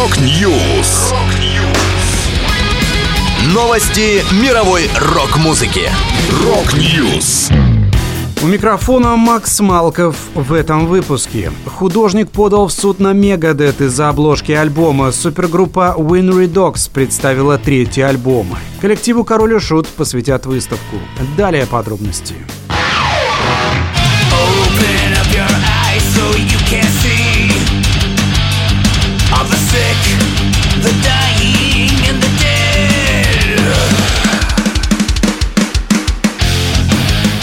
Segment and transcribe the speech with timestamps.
[0.00, 1.12] Rock News.
[3.52, 5.90] Новости мировой рок-музыки.
[6.42, 7.50] Rock News.
[8.42, 11.52] У микрофона Макс Малков в этом выпуске.
[11.66, 15.12] Художник подал в суд на Megadeth из-за обложки альбома.
[15.12, 18.56] Супергруппа Winery Dogs представила третий альбом.
[18.80, 20.96] Коллективу Король и Шут посвятят выставку.
[21.36, 22.36] Далее подробности.
[24.32, 27.29] Open up your eyes so you can see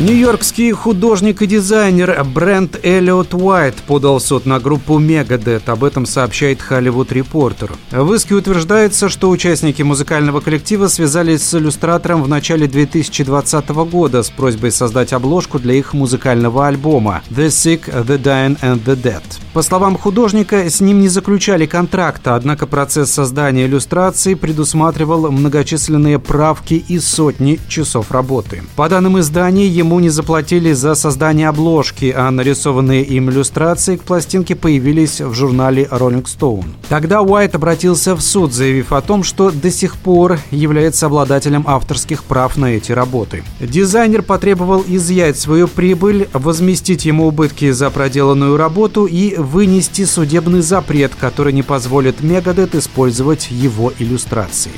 [0.00, 5.68] Нью-Йоркский художник и дизайнер Брент Эллиот Уайт подал в суд на группу Мегадет.
[5.68, 7.76] Об этом сообщает Hollywood Reporter.
[7.90, 14.30] В иске утверждается, что участники музыкального коллектива связались с иллюстратором в начале 2020 года с
[14.30, 19.22] просьбой создать обложку для их музыкального альбома «The Sick, The Dying and The Dead».
[19.52, 26.74] По словам художника, с ним не заключали контракта, однако процесс создания иллюстрации предусматривал многочисленные правки
[26.74, 28.62] и сотни часов работы.
[28.76, 34.54] По данным издания, ему не заплатили за создание обложки, а нарисованные им иллюстрации к пластинке
[34.54, 36.66] появились в журнале Rolling Stone.
[36.88, 42.22] Тогда Уайт обратился в суд, заявив о том, что до сих пор является обладателем авторских
[42.22, 43.42] прав на эти работы.
[43.58, 51.12] Дизайнер потребовал изъять свою прибыль, возместить ему убытки за проделанную работу и вынести судебный запрет,
[51.18, 54.72] который не позволит Мегадет использовать его иллюстрации.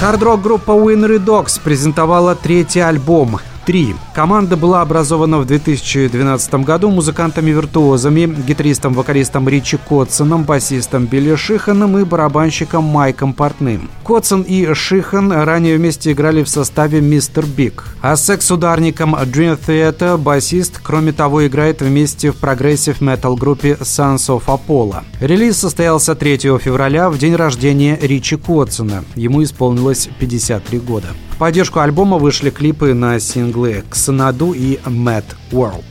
[0.00, 3.96] Хард-рок группа Winery Dogs презентовала третий альбом 3.
[4.14, 12.84] Команда была образована в 2012 году музыкантами-виртуозами, гитаристом-вокалистом Ричи Котсоном, басистом Билли Шиханом и барабанщиком
[12.84, 13.90] Майком Портным.
[14.04, 17.44] Котсон и Шихан ранее вместе играли в составе Mr.
[17.44, 17.84] Big.
[18.02, 24.44] А секс-ударником Dream Theater басист, кроме того, играет вместе в прогрессив метал группе Sons of
[24.46, 25.02] Apollo.
[25.20, 29.04] Релиз состоялся 3 февраля в день рождения Ричи Котсона.
[29.16, 31.08] Ему исполнилось 53 года.
[31.36, 35.84] В поддержку альбома вышли клипы на синглы «Ксанаду» и «Mad World».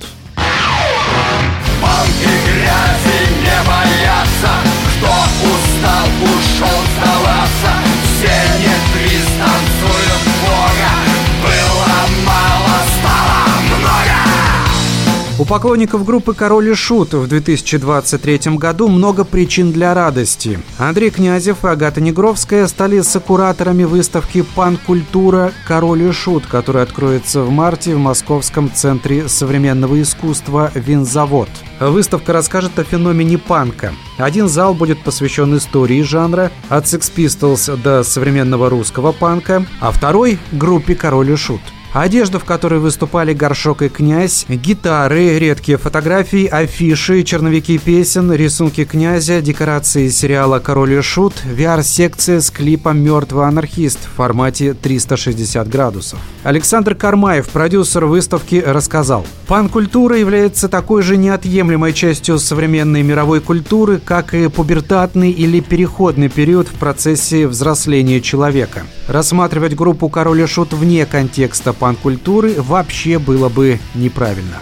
[15.37, 20.59] У поклонников группы «Король и Шут» в 2023 году много причин для радости.
[20.77, 25.51] Андрей Князев и Агата Негровская стали сокураторами выставки «Пан-культура.
[25.67, 31.49] Король и Шут», которая откроется в марте в Московском центре современного искусства «Винзавод».
[31.81, 33.93] Выставка расскажет о феномене панка.
[34.17, 40.39] Один зал будет посвящен истории жанра, от Sex Pistols до современного русского панка, а второй–
[40.53, 41.59] группе «Король и Шут».
[41.95, 49.39] Одежда, в которой выступали Горшок и Князь, гитары, редкие фотографии, афиши, черновики песен, рисунки Князя,
[49.39, 56.19] декорации сериала «Король и Шут», VR-секция с клипом «Мертвый анархист» в формате 360 градусов.
[56.43, 59.25] Александр Кармаев, продюсер выставки, рассказал.
[59.47, 66.67] Пан-культура является такой же неотъемлемой частью современной мировой культуры, как и пубертатный или переходный период
[66.67, 68.83] в процессе взросления человека.
[69.07, 74.57] Рассматривать группу «Король и Шут» вне контекста пан-культуры вообще было бы неправильно.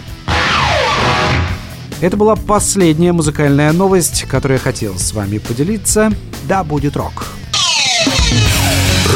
[2.02, 6.12] Это была последняя музыкальная новость, которую я хотел с вами поделиться.
[6.42, 7.28] Да, будет рок.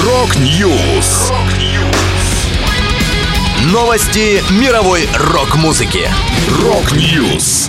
[0.06, 1.32] Rock News.
[3.66, 6.08] Новости мировой рок-музыки.
[6.62, 7.68] Rock News.